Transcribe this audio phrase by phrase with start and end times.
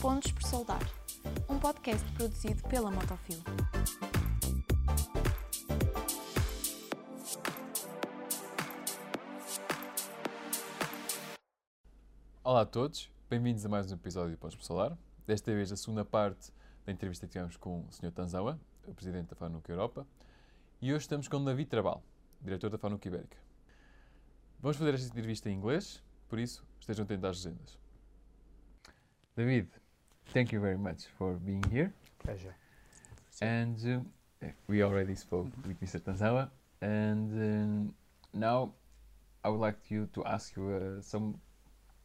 [0.00, 0.80] Pontos por Soldar,
[1.46, 3.36] um podcast produzido pela Motofil.
[12.42, 14.96] Olá a todos, bem-vindos a mais um episódio de Pontos por Solar.
[15.26, 16.50] Desta vez a segunda parte
[16.86, 18.10] da entrevista que tivemos com o Sr.
[18.10, 20.06] Tanzawa, o Presidente da FANUC Europa.
[20.80, 22.02] E hoje estamos com David Trabal,
[22.40, 23.36] Diretor da FANUC Ibérica.
[24.60, 27.78] Vamos fazer esta entrevista em inglês, por isso estejam atentos às legendas.
[29.36, 29.68] David,
[30.32, 31.92] thank you very much for being here.
[32.18, 32.54] Pleasure.
[33.40, 34.04] And
[34.42, 35.98] uh, we already spoke with Mr.
[35.98, 37.94] Tanzawa, and um,
[38.34, 38.72] now
[39.42, 41.40] I would like you to ask you uh, some,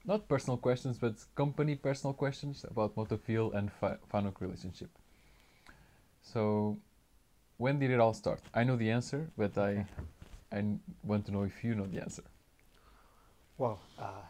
[0.05, 4.89] not personal questions, but company personal questions about Motofil and Fa- Fanuc relationship.
[6.21, 6.77] So,
[7.57, 8.39] when did it all start?
[8.53, 9.85] I know the answer, but I,
[10.51, 10.63] I
[11.03, 12.23] want to know if you know the answer.
[13.57, 14.21] Well, uh,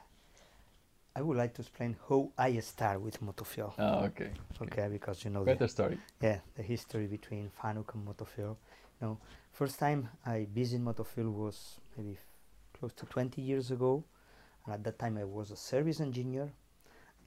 [1.16, 3.74] I would like to explain how I start with Motofil.
[3.80, 4.32] Ah, okay.
[4.62, 5.98] Okay, because you know the, Better story.
[6.22, 8.58] yeah the history between Fanuc and Motofil.
[9.00, 9.18] You know,
[9.52, 12.18] first time I visited Motofil was maybe
[12.78, 14.04] close to 20 years ago,
[14.66, 16.52] and at that time I was a service engineer,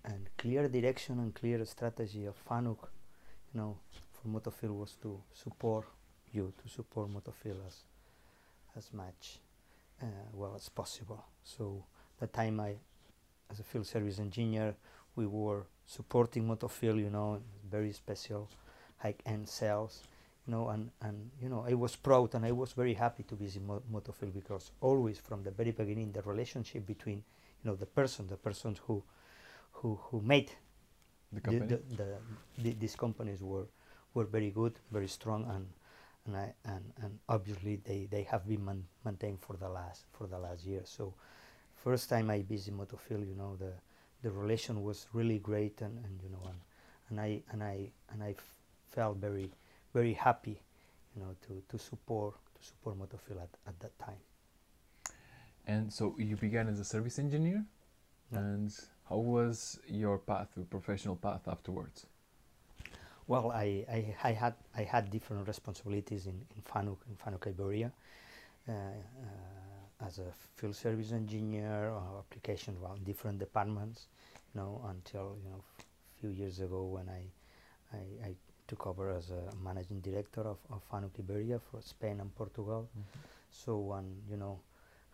[0.05, 2.79] and clear direction and clear strategy of Fanuc,
[3.53, 3.79] you know,
[4.12, 5.87] for Motofil was to support
[6.33, 7.84] you, to support Motofil as
[8.77, 9.41] as much
[10.03, 11.25] uh, well as possible.
[11.43, 11.84] So
[12.21, 12.75] that time I,
[13.51, 14.75] as a field service engineer,
[15.17, 18.49] we were supporting Motofil, you know, very special
[18.99, 20.03] high-end sales,
[20.47, 23.35] you know, and, and you know, I was proud and I was very happy to
[23.35, 27.19] visit Mo- Motofil because always from the very beginning, the relationship between,
[27.63, 29.03] you know, the person, the person who,
[29.73, 30.51] who, who made
[31.33, 31.69] The the, company.
[31.69, 32.19] the, the,
[32.59, 33.67] the, these companies were,
[34.15, 35.67] were very good, very strong, and
[36.27, 40.27] and I and, and obviously they, they have been man, maintained for the last for
[40.27, 40.83] the last year.
[40.85, 41.15] So
[41.84, 43.73] first time I visit Motofil, you know, the
[44.23, 46.59] the relation was really great, and, and you know, and,
[47.11, 48.55] and I and I and I f-
[48.91, 49.51] felt very
[49.95, 50.61] very happy,
[51.15, 54.21] you know, to, to support to support Motofil at, at that time.
[55.66, 57.65] And so you began as a service engineer,
[58.33, 58.39] Yeah.
[58.41, 58.75] and
[59.09, 62.06] how was your path, your professional path afterwards?
[63.27, 67.93] Well, I, I, I had I had different responsibilities in, in FANUC in FANUC Iberia
[68.69, 69.68] uh, uh,
[70.04, 74.06] as a field service engineer or application around different departments,
[74.54, 78.34] you know, until you know a few years ago when I, I, I
[78.66, 82.88] took over as a managing director of, of FANUC Iberia for Spain and Portugal.
[82.91, 83.19] Mm-hmm.
[83.50, 84.60] So and you know,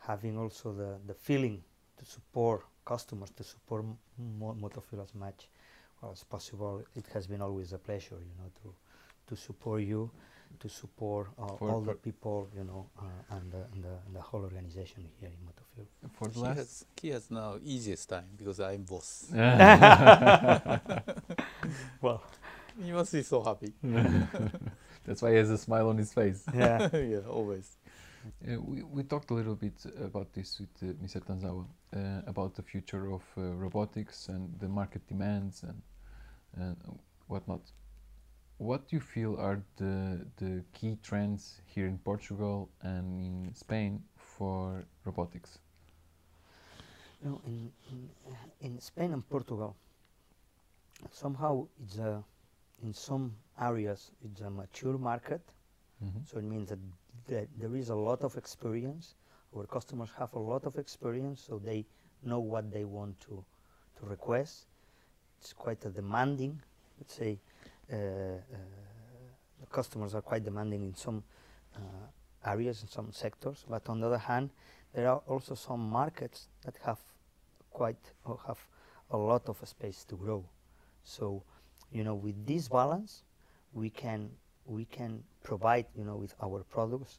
[0.00, 1.62] having also the, the feeling
[1.98, 3.96] to support customers, to support m-
[4.38, 5.48] mo- Motofil as much
[6.10, 8.74] as possible, it has been always a pleasure, you know, to
[9.26, 10.10] to support you,
[10.60, 14.14] to support uh, For- all the people, you know, uh, and, the, and, the, and
[14.14, 15.86] the whole organization here in Motofil.
[16.12, 19.26] For the he last has, he has now easiest time because I'm boss.
[22.00, 22.22] Well,
[22.82, 23.72] he must be so happy.
[25.06, 26.44] That's why he has a smile on his face.
[26.54, 26.88] yeah.
[26.94, 27.76] yeah, always.
[28.46, 31.20] Uh, we, we talked a little bit about this with uh, Mr.
[31.22, 31.64] Tanzawa,
[31.94, 35.82] uh, about the future of uh, robotics and the market demands and,
[36.56, 36.76] and
[37.28, 37.60] whatnot.
[38.58, 44.02] What do you feel are the, the key trends here in Portugal and in Spain
[44.16, 45.58] for robotics?
[47.22, 49.76] Know, in, in, uh, in Spain and Portugal,
[51.10, 52.22] somehow it's a,
[52.82, 55.42] in some areas it's a mature market,
[56.02, 56.24] Mhm.
[56.24, 56.78] so it means that,
[57.28, 59.14] that there is a lot of experience.
[59.56, 61.86] Our customers have a lot of experience, so they
[62.22, 63.44] know what they want to,
[63.98, 64.66] to request.
[65.40, 66.60] It's quite a demanding,
[66.98, 67.40] let's say,
[67.88, 71.22] the customers are quite demanding in some
[71.76, 71.80] uh,
[72.46, 73.64] areas, in some sectors.
[73.68, 74.50] But on the other hand,
[74.94, 76.98] there are also some markets that have
[77.70, 78.58] quite or have
[79.10, 80.44] a lot of space to grow.
[81.02, 81.42] So,
[81.92, 83.24] you know, with this balance,
[83.72, 84.30] we can
[84.66, 87.18] we can provide, you know, with our products,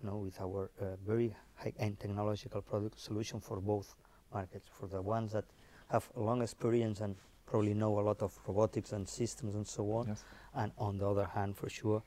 [0.00, 3.94] you know, with our uh, very high-end technological product solution for both
[4.34, 5.44] markets, for the ones that
[5.88, 7.16] have long experience and
[7.46, 10.24] probably know a lot of robotics and systems and so on, Yes.
[10.54, 12.02] and on the other hand, for sure,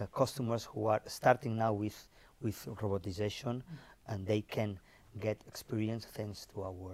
[0.00, 2.08] uh, customers who are starting now with
[2.42, 3.62] with robotization,
[4.08, 4.78] and they can
[5.20, 6.92] get experience thanks to our,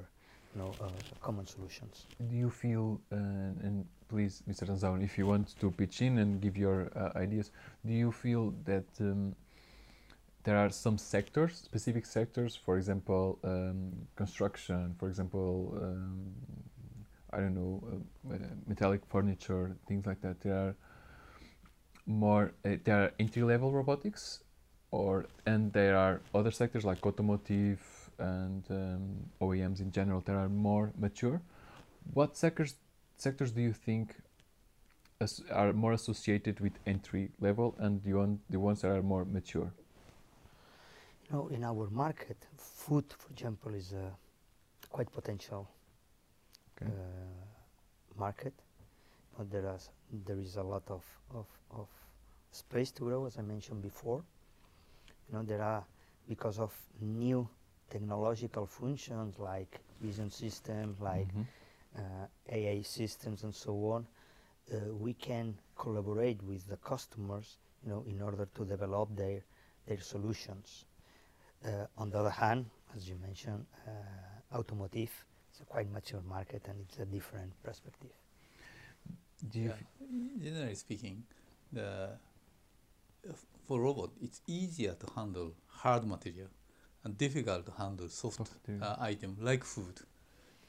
[0.54, 0.88] you know, uh,
[1.20, 2.06] common solutions.
[2.31, 3.16] Do you feel, uh,
[3.66, 4.66] and please, Mr.
[4.66, 7.52] Tanzawa, if you want to pitch in and give your uh, ideas,
[7.84, 9.37] do you feel that um,
[10.43, 16.32] there are some sectors, specific sectors, for example, um, construction, for example, um,
[17.36, 20.40] I don't know, uh, uh, metallic furniture, things like that.
[20.40, 20.74] There are
[22.06, 24.40] more, uh, there are entry-level robotics,
[24.90, 27.80] or and there are other sectors like automotive
[28.18, 29.02] and um,
[29.42, 31.42] OEMs in general that are more mature.
[32.14, 32.76] What sectors
[33.18, 34.14] sectors do you think
[35.20, 39.26] as are more associated with entry level and the one the ones that are more
[39.26, 39.70] mature?
[41.24, 44.12] You know, in our market, food, for example, is a
[44.88, 45.68] quite potential
[46.76, 46.90] Okay.
[46.90, 46.90] uh,
[48.19, 48.55] market.
[49.37, 49.90] But there is
[50.26, 51.88] there is a lot of, of, of
[52.50, 54.23] space to grow, as I mentioned before.
[55.28, 55.84] You know, there are
[56.28, 57.49] because of new
[57.90, 61.46] technological functions like vision systems, like Mhm.
[61.96, 64.06] uh, AI systems and so on,
[64.72, 69.43] uh, we can collaborate with the customers, you know, in order to develop their
[69.87, 70.84] their solutions.
[71.64, 75.25] Uh, on the other hand, as you mentioned, uh, automotive
[75.56, 78.11] is a quite mature market and it's a different perspective.
[79.50, 79.75] Do you Yeah.
[79.75, 81.25] f- Generally speaking,
[81.73, 82.19] the
[83.67, 86.49] for robot, it's easier to handle hard material
[87.05, 90.00] and difficult to handle soft, Soft uh, item like food.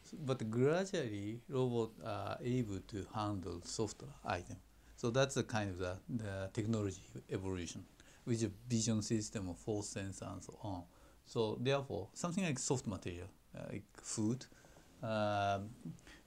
[0.05, 4.57] S- But gradually, robot are able to handle soft item.
[4.95, 7.85] So that's the kind of the, the technology evolution,
[8.25, 10.83] with a vision system of force sensor and so on.
[11.25, 14.45] So therefore, something like soft material, uh, like food,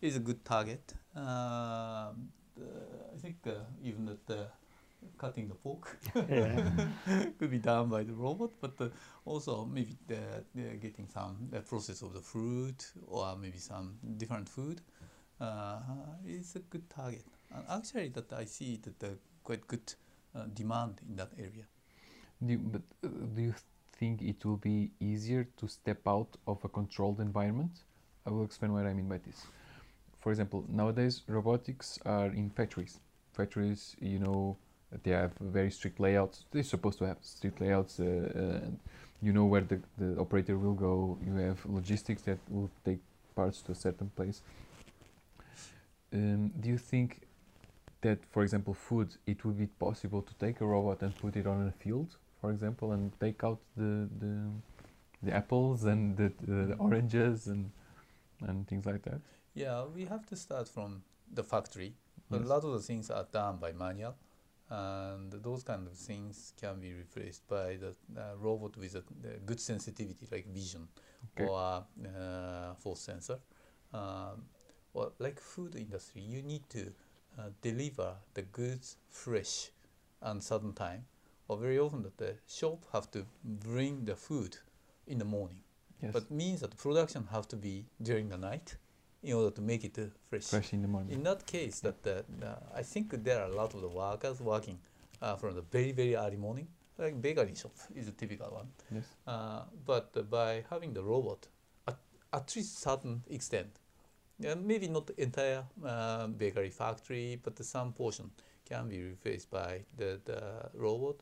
[0.00, 0.94] is a good target.
[1.14, 3.52] Um, uh, I think uh,
[3.82, 4.46] even that the
[5.18, 5.96] cutting the pork
[7.38, 8.88] could be done by the robot, but uh,
[9.24, 14.48] also maybe the, the getting some the process of the fruit or maybe some different
[14.48, 14.80] food
[15.40, 15.80] uh,
[16.26, 17.24] is a good target.
[17.54, 19.94] And actually, that I see that quite good
[20.34, 21.66] uh, demand in that area.
[22.44, 23.54] do you, but uh, do you
[23.92, 27.82] think it will be easier to step out of a controlled environment?
[28.26, 29.46] I will explain what I mean by this.
[30.20, 32.98] For example, nowadays robotics are in factories.
[33.32, 34.56] Factories, you know,
[35.02, 36.44] they have very strict layouts.
[36.50, 38.00] They're supposed to have strict layouts.
[38.00, 38.68] Uh, uh,
[39.22, 41.18] you know where the, the operator will go.
[41.24, 42.98] You have logistics that will take
[43.34, 44.42] parts to a certain place.
[46.12, 47.22] Um, do you think
[48.00, 51.46] that, for example, food, it would be possible to take a robot and put it
[51.46, 54.50] on a field, for example, and take out the the,
[55.22, 57.70] the apples and the, the, the oranges and
[58.42, 59.20] and things like that?
[59.54, 61.02] Yeah, we have to start from
[61.32, 61.94] the factory.
[62.30, 62.40] Yes.
[62.42, 64.14] a lot of the things are done by manual,
[64.68, 69.38] and those kind of things can be replaced by the uh, robot with a, the
[69.44, 70.88] good sensitivity, like vision
[71.36, 71.44] Okay.
[71.46, 73.38] or uh, force sensor.
[73.92, 74.44] Um,
[74.92, 76.92] or like food industry, you need to
[77.38, 79.70] uh, deliver the goods fresh
[80.22, 81.06] and certain time.
[81.48, 84.58] Or very often that the shop have to bring the food
[85.06, 85.62] in the morning
[86.02, 86.12] Yes.
[86.12, 88.76] but means that production have to be during the night
[89.22, 90.44] in order to make it uh, fresh.
[90.44, 91.12] fresh in the morning.
[91.12, 94.40] In that case, that uh, uh, I think there are a lot of the workers
[94.40, 94.78] working
[95.20, 96.68] uh, from the very very early morning,
[96.98, 98.68] like bakery shop is a typical one.
[98.90, 99.04] yes.
[99.26, 101.46] Uh, but uh, by having the robot,
[101.86, 101.98] at,
[102.32, 103.78] at least certain extent,
[104.38, 105.64] maybe not the entire
[106.38, 108.30] bakery factory, but some portion
[108.66, 111.16] can be replaced by the, the robot,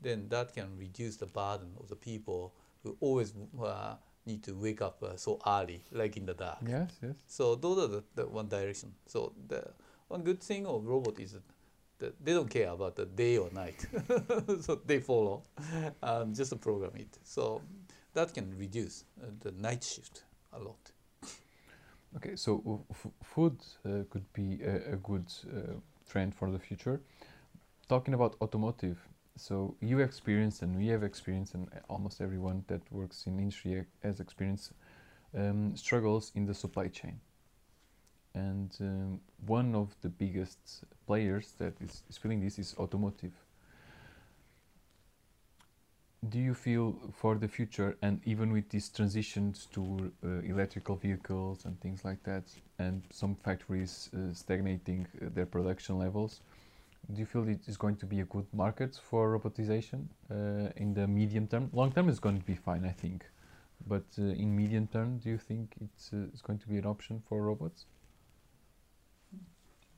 [0.00, 2.52] then that can reduce the burden of the people
[2.82, 3.32] who always
[3.62, 3.94] uh,
[4.26, 6.58] need to wake up uh, so early, like in the dark.
[6.66, 6.98] Yes.
[7.02, 7.14] Yes.
[7.26, 8.92] So those are the, the one direction.
[9.06, 9.64] So the
[10.08, 11.36] one good thing of robot is
[11.98, 13.86] that they don't care about the day or night.
[14.60, 15.42] so they follow,
[16.02, 17.18] um, just to program it.
[17.22, 17.62] So
[18.14, 20.90] that can reduce uh, the night shift a lot.
[22.16, 22.84] Okay, so
[23.22, 25.74] food uh, could be a, a good uh,
[26.08, 27.00] trend for the future.
[27.88, 28.98] Talking about automotive,
[29.36, 34.20] so you experience and we have experience, and almost everyone that works in industry has
[34.20, 34.72] experienced
[35.36, 37.20] um, struggles in the supply chain.
[38.34, 43.32] And um, one of the biggest players that is, is feeling this is automotive.
[46.28, 51.66] Do you feel for the future, and even with these transitions to uh, electrical vehicles
[51.66, 52.44] and things like that,
[52.78, 56.40] and some factories uh, stagnating uh, their production levels,
[57.12, 60.94] do you feel it is going to be a good market for robotization uh, in
[60.94, 61.70] the medium term?
[61.72, 63.24] Long term is going to be fine, I think,
[63.86, 66.86] but uh, in medium term, do you think it's, uh, it's going to be an
[66.86, 67.86] option for robots?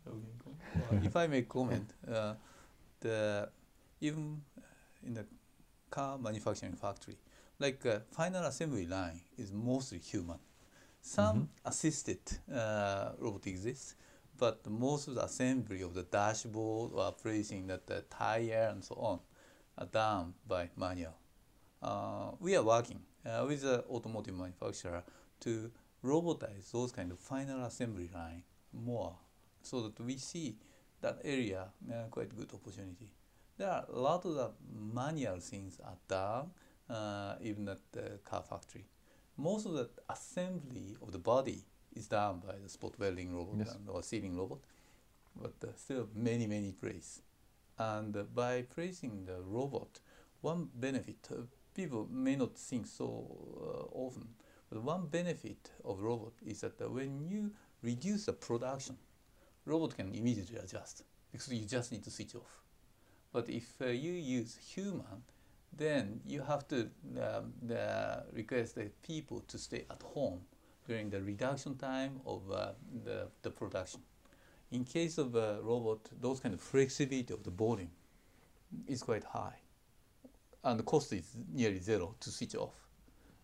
[0.07, 2.35] Uh, if I may comment, uh,
[3.01, 3.49] the
[4.01, 4.43] even
[5.03, 5.27] in the
[5.91, 7.17] car manufacturing factory,
[7.59, 10.39] like uh, final assembly line is mostly human.
[11.03, 11.49] Some Mhm.
[11.65, 12.21] assisted
[12.53, 13.95] uh, robot exists,
[14.39, 18.95] but most of the assembly of the dashboard or placing that the tire and so
[18.97, 19.21] on
[19.79, 21.15] are done by manual.
[21.83, 25.03] Uh, we are working uh, with the automotive manufacturer
[25.41, 25.71] to
[26.05, 29.15] robotize those kind of final assembly line more
[29.63, 30.57] so that we see
[31.01, 33.11] that area uh, quite good opportunity.
[33.59, 34.51] There are a lot of the
[34.95, 36.51] manual things are done
[36.89, 38.87] uh, even at the car factory.
[39.37, 41.65] Most of the assembly of the body
[41.97, 43.75] is done by the spot welding robot Yes.
[43.75, 44.61] and, or sealing robot,
[45.41, 47.23] but uh, still many many place.
[47.79, 50.01] And uh, by placing the robot,
[50.41, 51.43] one benefit uh,
[51.75, 53.07] people may not think so
[53.61, 54.29] uh, often,
[54.71, 58.97] but one benefit of robot is that uh, when you reduce the production,
[59.65, 62.63] robot can immediately adjust because you just need to switch off.
[63.33, 65.23] But if uh, you use human,
[65.77, 66.89] then you have to
[67.21, 70.41] um, the request the people to stay at home
[70.87, 72.73] during the reduction time of uh,
[73.05, 74.01] the, the production.
[74.71, 77.91] In case of a robot, those kind of flexibility of the volume
[78.87, 79.57] is quite high,
[80.65, 82.75] and the cost is nearly zero to switch off.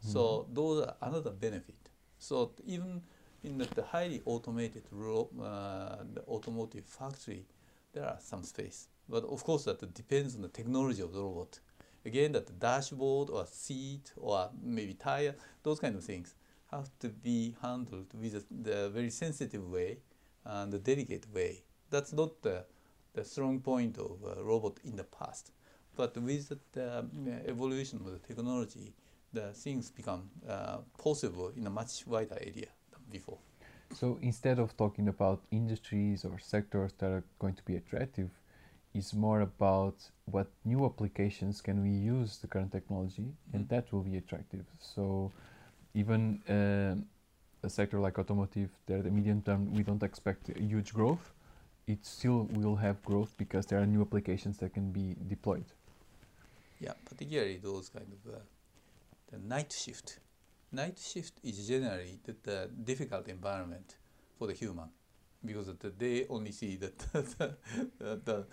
[0.04, 1.76] So those are another benefit.
[2.18, 3.02] So even
[3.44, 7.46] in the, the highly automated ro- uh, the automotive factory,
[7.92, 8.88] there are some space.
[9.08, 11.60] But of course, that depends on the technology of the robot.
[12.04, 16.34] Again, that the dashboard or seat or maybe tire, those kind of things
[16.72, 19.98] have to be handled with a, the very sensitive way
[20.44, 21.62] and the delicate way.
[21.90, 22.64] That's not the,
[23.14, 25.52] the strong point of a robot in the past.
[25.96, 28.94] But with the um, evolution of the technology,
[29.32, 33.38] the things become uh, possible in a much wider area than before.
[33.92, 38.30] So instead of talking about industries or sectors that are going to be attractive,
[38.94, 43.68] it's more about what new applications can we use the current technology, and Mhm.
[43.68, 44.64] that will be attractive.
[44.78, 45.30] So
[45.94, 47.06] even um
[47.64, 51.32] a sector like automotive, there the medium term we don't expect huge growth.
[51.86, 55.64] It still will have growth because there are new applications that can be deployed.
[56.80, 58.38] Yeah, particularly those kind of uh,
[59.30, 60.18] the night shift.
[60.72, 63.96] Night shift is generally the, the difficult environment
[64.38, 64.88] for the human
[65.44, 67.56] because the, they only see that the,
[68.24, 68.46] the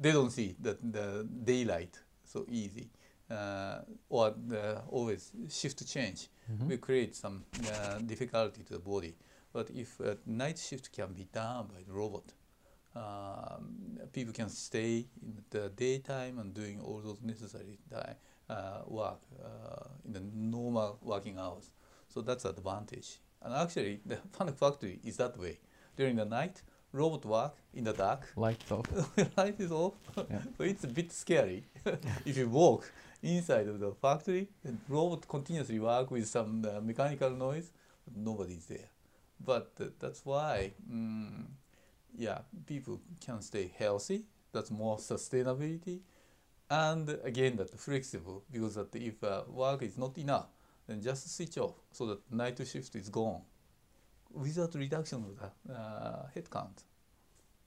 [0.00, 2.90] they don't see that the daylight so easy
[3.30, 6.68] uh, or the always shift change Mhm.
[6.68, 9.14] will create some uh, difficulty to the body.
[9.52, 12.32] But if uh, night shift can be done by the robot,
[12.94, 19.88] um, people can stay in the daytime and doing all those necessary uh, work uh,
[20.04, 21.70] in the normal working hours.
[22.08, 23.20] So that's advantage.
[23.42, 25.58] And actually, the Fanuc factory is that way.
[25.96, 28.32] During the night, robot work in the dark.
[28.36, 28.86] Lights off.
[29.36, 29.94] light is off.
[30.16, 30.38] Yeah.
[30.56, 31.64] so it's a bit scary.
[32.24, 32.90] if you walk
[33.22, 37.72] inside of the factory, the robot continuously work with some uh, mechanical noise,
[38.14, 38.90] nobody's there.
[39.44, 41.44] But uh, that's why, mm,
[42.16, 44.24] yeah, people can stay healthy.
[44.52, 46.00] That's more sustainability,
[46.70, 50.46] and again that flexible because that if uh, work is not enough,
[50.86, 53.42] then just switch off so that night shift is gone,
[54.32, 56.82] without reduction of the uh, head count.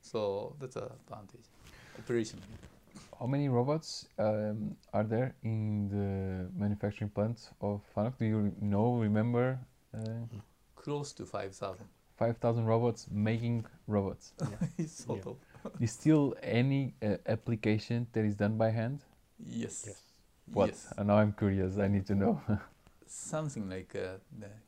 [0.02, 1.46] So that's an advantage,
[2.02, 2.58] operationally.
[3.20, 8.18] How many robots um, are there in the manufacturing plant of Fanuc?
[8.18, 9.60] Do you know, remember?
[9.94, 10.26] Uh,
[10.76, 11.86] Close to 5,000.
[12.18, 14.34] 5,000 robots making robots.
[14.78, 15.32] it's sort Yeah.
[15.32, 15.38] of.
[15.80, 19.00] is still any uh, application that is done by hand?
[19.38, 19.84] Yes.
[19.88, 20.02] Yes.
[20.54, 20.68] What?
[20.70, 20.94] Yes.
[20.98, 21.78] Uh, now I'm curious.
[21.78, 22.42] I need to know.
[23.06, 24.18] Something like uh,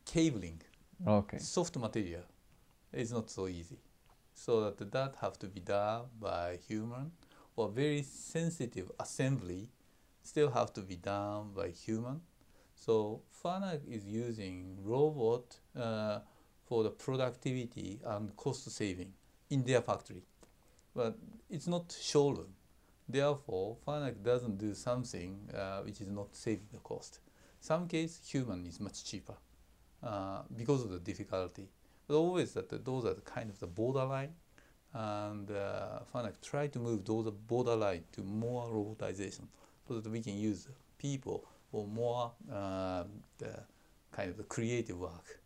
[0.06, 0.62] cabling,
[1.08, 1.38] okay.
[1.38, 2.24] soft material,
[2.92, 3.80] is not so easy.
[4.34, 7.12] So that that have to be done by human,
[7.56, 9.70] or very sensitive assembly
[10.24, 12.22] still have to be done by human.
[12.76, 16.20] So FANUC is using robot uh,
[16.66, 19.14] for the productivity and cost saving
[19.50, 20.24] in their factory,
[20.96, 21.18] but
[21.50, 22.54] it's not showroom.
[23.08, 27.20] Therefore, FANUC doesn't do something uh, which is not saving the cost.
[27.60, 29.36] Some case human is much cheaper
[30.02, 31.70] uh, because of the difficulty.
[32.08, 34.34] But always that those are the kind of the borderline,
[34.94, 39.48] and uh, FANUC try to move those borderline to more robotization,
[39.88, 43.04] so that we can use people for more uh,
[43.38, 43.60] the
[44.12, 45.40] kind of the creative work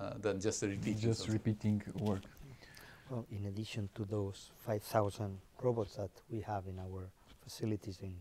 [0.00, 0.98] uh, than just repeating.
[0.98, 1.34] Just something.
[1.34, 2.22] repeating work.
[3.10, 7.10] Well, in addition to those 5,000 robots that we have in our
[7.42, 8.14] facilities in,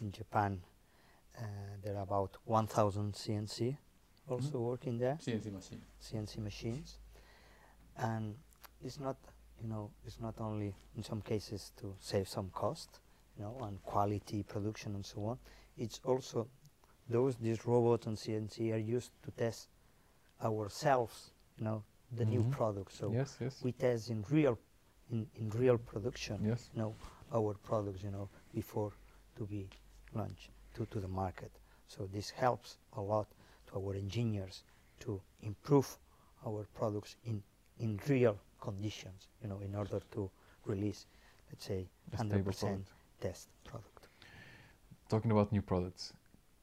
[0.00, 0.60] in Japan,
[1.38, 1.42] uh,
[1.84, 3.76] there are about 1,000 CNC
[4.28, 5.80] also working there, CNC machine.
[6.02, 6.98] CNC machines.
[7.96, 8.34] And
[8.84, 9.16] it's not,
[9.62, 13.00] you know, it's not only in some cases to save some cost,
[13.36, 15.38] you know, and quality production and so on.
[15.76, 16.48] It's also
[17.08, 19.68] those these robots and CNC are used to test
[20.42, 22.50] ourselves, you know, the new Mhm.
[22.50, 22.92] product.
[22.92, 23.62] So yes, yes.
[23.62, 24.58] we test in real
[25.10, 26.68] in, in real production yes.
[26.74, 26.94] you know
[27.32, 28.92] our products you know before
[29.36, 29.66] to be
[30.14, 31.50] launched to, to the market
[31.86, 33.26] so this helps a lot
[33.66, 34.64] to our engineers
[35.00, 35.96] to improve
[36.46, 37.42] our products in
[37.78, 40.30] in real conditions you know in order to
[40.66, 41.06] release
[41.50, 44.08] let's say 100% test product
[45.08, 46.12] Talking about new products,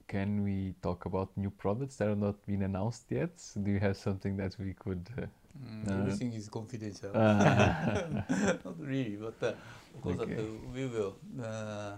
[0.07, 3.31] can we talk about new products that are not been announced yet?
[3.61, 5.09] Do you have something that we could?
[5.17, 5.25] Uh,
[5.57, 7.21] Mm, Uh, everything is confidential.
[8.65, 9.53] Not really, but uh,
[9.93, 10.37] of course Okay.
[10.37, 11.97] that, uh, we will uh,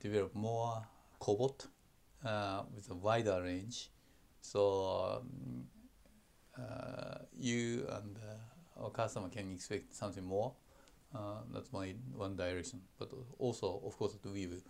[0.00, 0.86] develop more
[1.20, 1.66] cobot
[2.24, 3.90] uh, with a wider range.
[4.40, 5.66] So um,
[6.58, 8.34] uh, you and uh,
[8.80, 10.52] our customer can expect something more.
[11.14, 12.80] Uh, that's one one direction.
[12.98, 14.62] But also, of course, we will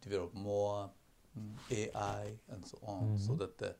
[0.00, 0.90] develop more
[1.38, 3.36] mm, AI and so on, so Mhm.
[3.36, 3.72] that uh,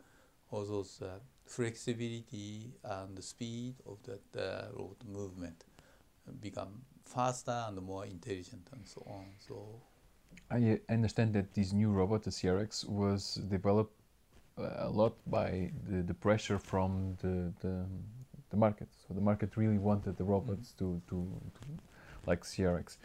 [0.50, 5.64] all those uh, flexibility and the speed of that uh, robot movement
[6.40, 9.26] become faster and more intelligent and so on.
[9.38, 9.80] So
[10.50, 13.95] I understand that this new robot, the CRX, was developed
[14.59, 17.87] uh, a lot by the, the pressure from the, the
[18.50, 18.88] the market.
[19.07, 21.61] So the market really wanted the robots to, to, to
[22.26, 22.97] like CRX.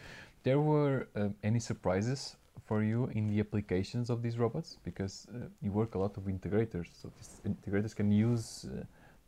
[0.44, 5.48] There were um, any surprises for you in the applications of these robots because uh,
[5.62, 6.88] you work a lot with integrators.
[7.02, 8.84] So these integrators can use uh,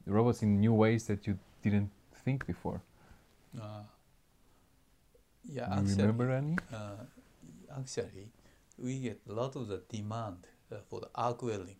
[0.05, 1.89] robots in new ways that you didn't
[2.25, 2.81] think before.
[3.61, 3.83] uh,
[5.45, 6.55] yeah, Do you actually, remember any?
[6.73, 7.03] uh,
[7.77, 8.29] actually,
[8.77, 11.75] we get a lot of the demand uh, for the arc welding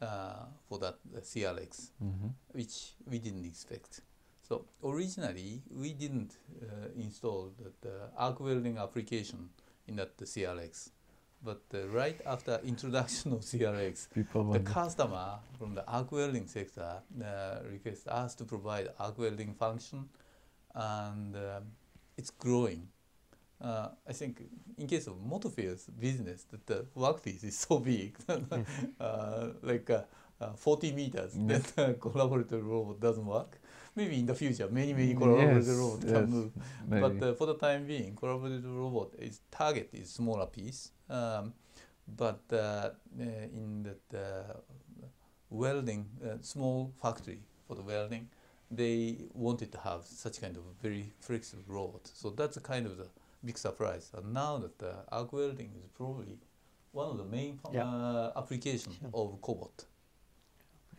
[0.00, 1.90] uh, for that CRX.
[2.02, 2.28] Mm-hmm.
[2.52, 4.00] which we didn't expect.
[4.42, 9.50] So originally, we didn't uh, install the, the arc welding application
[9.86, 10.90] in that the CRX.
[11.44, 17.02] But uh, right after introduction of CRX, People the customer from the arc welding sector
[17.22, 20.08] uh, request us to provide arc welding function,
[20.74, 21.36] and
[22.16, 22.88] it's growing.
[23.60, 24.42] Uh, I think
[24.78, 28.16] in case of Motofil's business, that the workpiece is so big,
[29.00, 30.02] uh, like uh,
[30.40, 31.70] uh, 40 meters, Yes.
[31.72, 33.58] that uh, collaborative robot doesn't work.
[33.96, 36.52] Maybe in the future, many many collaborative Yes, robots yes, can move.
[36.88, 37.18] maybe.
[37.18, 40.92] But uh, for the time being, collaborative robot is target is smaller piece.
[41.10, 41.52] Um,
[42.16, 44.54] but uh, uh, in the uh,
[45.50, 48.28] welding, uh, small factory for the welding,
[48.70, 52.08] they wanted to have such kind of very flexible robot.
[52.14, 53.06] So that's kind of the
[53.44, 54.10] big surprise.
[54.14, 56.38] And now that the arc welding is probably
[56.92, 57.84] one of the main fu- Yeah.
[57.84, 59.10] uh, application Sure.
[59.14, 59.86] of cobot.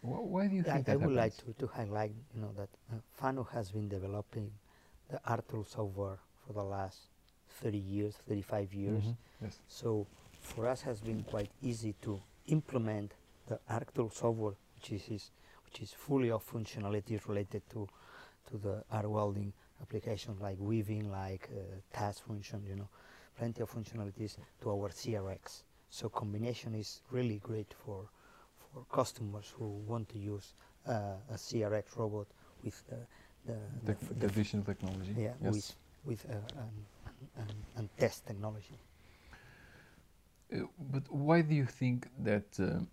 [0.01, 2.51] Wh- Why do you I, think I that would like to, to highlight, you know,
[2.57, 4.51] that uh, Fanuc has been developing
[5.09, 6.99] the ArcTool software for the last
[7.61, 9.03] 30 years, 35 years.
[9.03, 9.59] Mhm, Yes.
[9.67, 10.07] So
[10.39, 13.13] for us has been quite easy to implement
[13.47, 15.31] the ArcTool software, which is, is
[15.65, 17.87] which is fully of functionalities related to
[18.49, 21.59] to the arc welding application like weaving, like uh,
[21.97, 22.87] task function, you know,
[23.37, 25.63] plenty of functionalities to our CRX.
[25.89, 28.09] So combination is really great for
[28.57, 30.53] for customers who want to use
[30.87, 30.93] uh,
[31.31, 32.27] a CRX robot
[32.63, 32.95] with uh,
[33.45, 35.15] the, The, the vision technology.
[35.17, 35.53] yeah yes.
[35.53, 36.73] with with uh, an,
[37.05, 37.13] an,
[37.43, 38.77] an, an test technology.
[40.53, 42.87] Uh, but why do you think that um,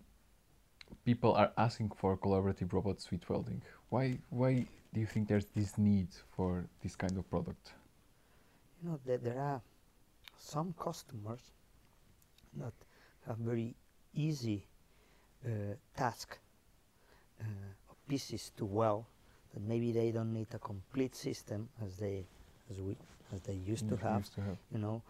[1.05, 3.61] people are asking for collaborative robots with welding?
[3.89, 7.73] Why why do you think there's this need for this kind of product?
[8.81, 9.61] You know, there, there are
[10.37, 11.51] some customers
[12.57, 12.73] that
[13.27, 13.75] have very
[14.13, 14.65] easy
[15.45, 16.39] uh, task
[17.41, 17.43] uh,
[18.07, 19.05] pieces to weld
[19.53, 22.25] that maybe they don't need a complete system as they
[22.69, 22.95] as we
[23.33, 24.57] as they used to Mm, have, used to have.
[24.71, 25.01] you know,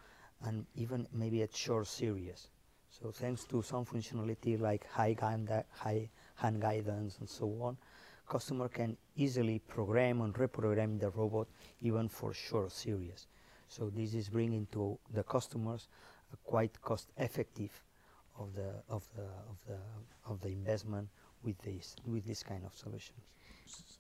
[0.43, 2.49] and even maybe a short series.
[2.89, 5.15] So thanks to some functionality like high
[5.71, 7.77] high hand guidance and so on,
[8.29, 11.47] customer can easily program and reprogram the robot
[11.81, 13.27] even for short series.
[13.67, 15.89] So this is bringing to the customers
[16.33, 17.71] a quite cost effective
[18.39, 19.77] of the of the of the
[20.31, 21.09] of the investment
[21.43, 23.19] with this with this kind of solutions.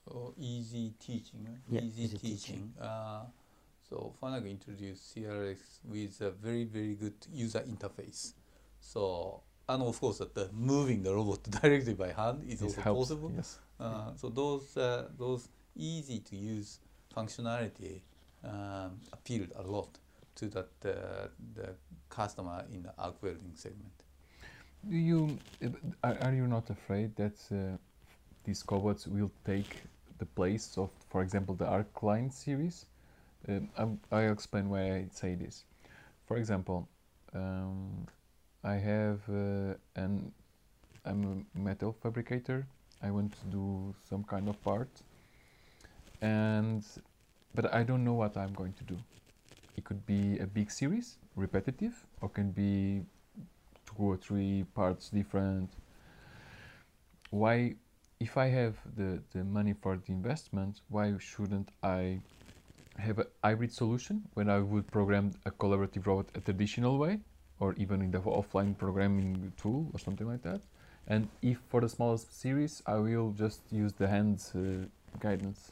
[0.05, 1.57] So easy teaching, right?
[1.69, 2.37] Yeah, easy, easy teaching.
[2.37, 2.73] teaching.
[2.81, 3.23] Uh,
[3.89, 8.33] so Fanuc introduced CRX with a very very good user interface.
[8.79, 12.81] So and of course that the moving the robot directly by hand is This also
[12.81, 13.31] helps, possible.
[13.35, 13.59] Yes.
[13.79, 16.79] Uh, so those uh, those easy to use
[17.15, 18.01] functionality
[18.43, 19.89] um, appealed a lot
[20.35, 21.69] to that uh, the
[22.09, 23.93] customer in the arc welding segment.
[24.89, 25.37] Do you
[26.03, 27.77] are, you not afraid that uh,
[28.45, 29.83] these cobots will take
[30.17, 32.85] the place of, for example, the Arc Line series?
[33.47, 35.63] Um, I'm- I'll explain why I say this.
[36.27, 36.87] For example,
[37.33, 38.07] um,
[38.63, 40.33] I have uh, an
[41.05, 42.67] I'm a metal fabricator.
[43.01, 44.89] I want to do some kind of part,
[46.21, 46.83] and
[47.55, 48.97] but I don't know what I'm going to do.
[49.77, 53.03] It could be a big series, repetitive, or can be
[53.85, 55.71] two or three parts different.
[57.29, 57.75] Why,
[58.19, 62.19] if I have the, the money for the investment, why shouldn't I
[62.97, 67.21] have a hybrid solution when I would program a collaborative robot a traditional way
[67.59, 70.61] or even in the offline programming tool or something like that.
[71.07, 74.85] And if for the smallest series, I will just use the hands uh,
[75.19, 75.71] guidance.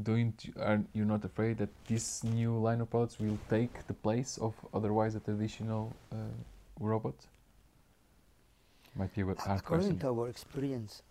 [0.00, 3.94] Don't you, are you not afraid that this new line of products will take the
[3.94, 6.16] place of otherwise a traditional uh,
[6.80, 7.14] robot?
[8.94, 9.98] Might be a hard According question.
[9.98, 11.02] to our experience,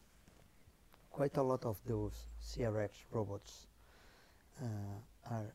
[1.12, 3.68] quite a lot of those CRX robots
[4.62, 4.66] uh,
[5.30, 5.54] are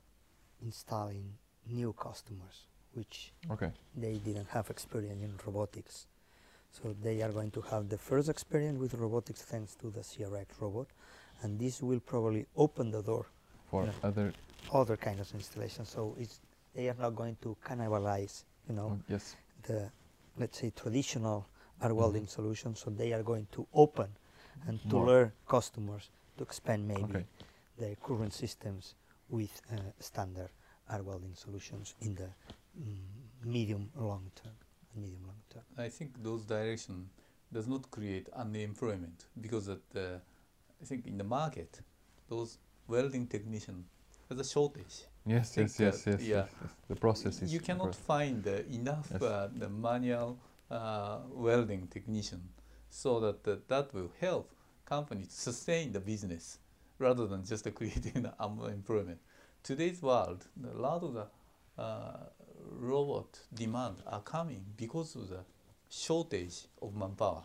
[0.62, 1.32] installing
[1.68, 3.70] new customers, which Okay.
[3.94, 6.06] they didn't have experience in robotics.
[6.72, 10.46] So they are going to have the first experience with robotics thanks to the CRX
[10.60, 10.86] robot,
[11.42, 13.26] and this will probably open the door
[13.70, 13.92] For Yeah.
[14.02, 14.32] other,
[14.72, 15.88] other kinds of installations.
[15.90, 16.40] So it's
[16.74, 19.90] they are not going to cannibalize, you know, oh, yes, the
[20.38, 21.46] let's say traditional
[21.80, 22.28] arc welding Mhm.
[22.28, 22.80] solutions.
[22.80, 24.10] So they are going to open
[24.66, 25.06] and to More.
[25.06, 27.24] lure customers to expand maybe okay.
[27.78, 28.94] their current systems
[29.30, 30.50] with uh, standard
[30.90, 32.32] arc welding solutions in the mm,
[33.44, 34.54] medium long term.
[34.94, 35.62] Medium long term.
[35.78, 37.10] I think those direction
[37.52, 40.18] does not create unemployment because that uh,
[40.82, 41.80] I think in the market
[42.28, 42.58] those
[42.88, 43.84] welding technician
[44.28, 45.04] has a shortage.
[45.24, 46.36] Yes, think yes, yes, that- yes, yeah.
[46.36, 46.70] yes, yes.
[46.88, 48.00] The process is you cannot first.
[48.00, 49.22] find uh, enough Yes.
[49.22, 50.38] uh, the manual
[50.70, 52.42] uh, welding technician
[52.90, 54.50] so that uh, that will help
[54.84, 56.58] company to sustain the business
[56.98, 59.18] rather than just uh, creating the unemployment.
[59.62, 61.26] Today's world, a lot of the uh,
[62.80, 65.40] robot demand are coming because of the
[65.88, 67.42] shortage of manpower.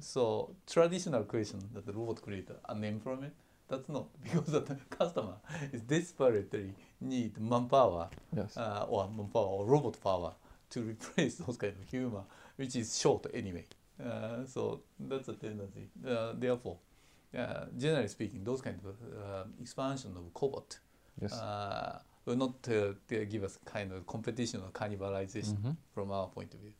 [0.00, 3.34] So traditional question that the robot create unemployment,
[3.68, 5.34] that's not because the customer
[5.72, 8.56] is desperately need manpower Yes.
[8.56, 10.32] uh, or manpower or robot power
[10.70, 12.22] to replace those kind of human,
[12.56, 13.66] which is short anyway.
[14.02, 15.88] Uh, so that's a tendency.
[16.06, 16.78] Uh, therefore,
[17.36, 20.78] uh, generally speaking, those kind of uh, expansion of cobot
[21.20, 21.32] yes.
[22.30, 25.76] Will not uh, they give us kind of competition or cannibalization Mhm.
[25.94, 26.72] from our point of view.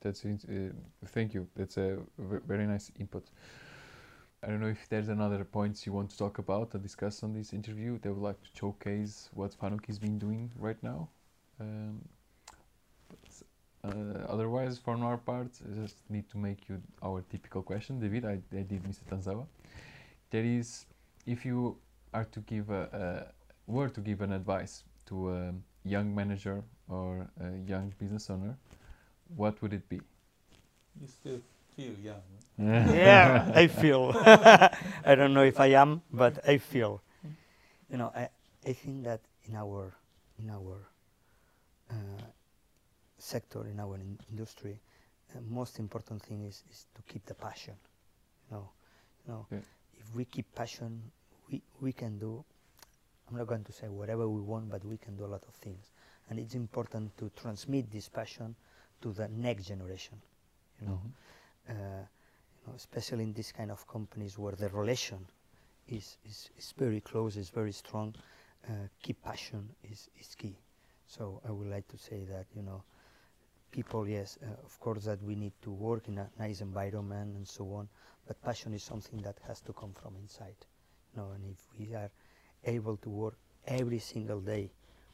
[0.00, 0.24] That's.
[0.24, 0.72] Uh,
[1.06, 1.48] thank you.
[1.56, 3.24] That's a very nice input.
[4.42, 7.32] I don't know if there's another points you want to talk about or discuss on
[7.32, 7.98] this interview.
[7.98, 11.08] They would like to showcase what Fanuc has been doing right now.
[11.60, 12.02] Um,
[13.08, 13.42] but,
[13.84, 18.24] uh, otherwise, from our part, I just need to make you our typical question, David.
[18.26, 19.04] I, I did Mr.
[19.10, 19.46] Tanzawa.
[20.30, 20.84] There is,
[21.24, 21.78] if you
[22.12, 27.28] are to give a, a were to give an advice to a young manager or
[27.40, 28.56] a young business owner,
[29.36, 30.00] what would it be?
[31.00, 31.40] You still
[31.76, 32.22] feel young.
[32.58, 34.12] yeah, I feel.
[35.04, 37.02] I don't know if I am, but I feel.
[37.90, 38.28] You know, I,
[38.66, 39.92] I think that in our
[40.38, 40.88] in our
[41.90, 41.94] uh,
[43.18, 44.80] sector, in our in- industry,
[45.34, 47.74] the most important thing is, is to keep the passion.
[48.50, 48.68] You know,
[49.26, 49.62] you know, Okay.
[49.98, 51.02] if we keep passion,
[51.50, 52.44] we we can do.
[53.28, 55.54] I'm not going to say whatever we want, but we can do a lot of
[55.54, 55.90] things,
[56.28, 58.54] and it's important to transmit this passion
[59.02, 60.20] to the next generation.
[60.80, 61.00] You know
[61.68, 65.18] uh, you know, especially in this kind of companies where the relation
[65.88, 68.14] is, is, is very close, is very strong,
[68.68, 70.56] uh, keep passion is, is key.
[71.06, 72.82] So I would like to say that, you know,
[73.70, 77.46] people, yes, uh, of course that we need to work in a nice environment and
[77.46, 77.88] so on,
[78.26, 80.56] but passion is something that has to come from inside.
[81.14, 82.10] You know, and if we are
[82.66, 84.70] able to work every single day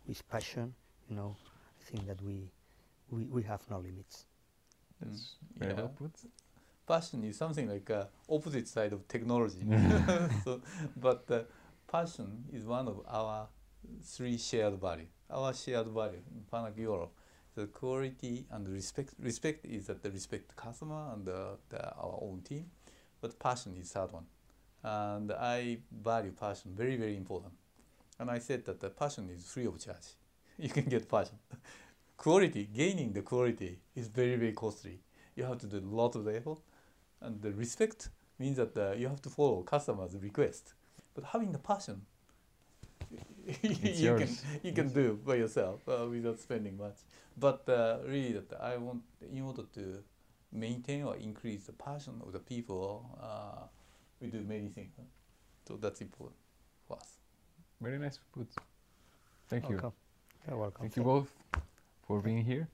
[0.07, 0.75] with passion,
[1.09, 1.37] you know,
[1.81, 2.51] I think that we,
[3.11, 4.27] we, we have no limits.
[5.01, 6.13] That's Mm, very well put.
[6.87, 9.67] passion is something like a opposite side of technology.
[10.45, 10.61] so,
[10.97, 11.43] but uh,
[11.91, 13.49] passion is one of our
[14.03, 15.07] three shared value.
[15.31, 17.13] Our shared value in Fanuc Europe,
[17.55, 19.15] the quality and respect.
[19.21, 22.71] Respect is that the respect the customer and the, the, our own team,
[23.21, 24.27] but passion is third one.
[24.83, 27.53] And I value passion very very important.
[28.19, 30.17] And I said that the passion is free of charge.
[30.59, 31.39] You can get passion.
[32.17, 35.01] quality, gaining the quality is very very costly.
[35.37, 36.59] You have to do a lot of the effort
[37.21, 40.73] and the respect means that uh, you have to follow customers' request.
[41.15, 42.03] But having the passion,
[43.63, 44.29] you can
[44.63, 46.97] you can do by yourself uh, without spending much.
[47.37, 50.03] But uh, really, that I want in order to
[50.53, 53.67] maintain or increase the passion of the people, uh,
[54.21, 54.93] we do many things.
[54.97, 55.05] huh?
[55.67, 56.37] So that's important
[56.87, 57.19] for us.
[57.81, 58.49] Very nice put.
[59.49, 59.77] Thank you.
[59.77, 59.93] Welcome.
[60.47, 60.83] You're welcome.
[60.83, 61.29] Thank you both
[62.07, 62.67] for being here.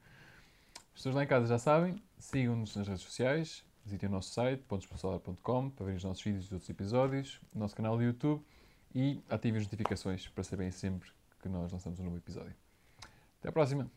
[0.94, 4.62] As pessoas lá em casa já sabem, sigam-nos nas redes sociais, visitem o nosso site,
[4.62, 8.42] pontospasolar.com para verem os nossos vídeos e outros episódios, o nosso canal do YouTube
[8.94, 11.10] e ativem as notificações para saberem sempre
[11.42, 12.54] que nós lançamos um novo episódio.
[13.38, 13.90] Até à próxima!